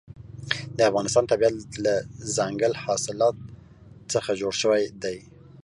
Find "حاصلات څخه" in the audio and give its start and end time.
2.83-4.31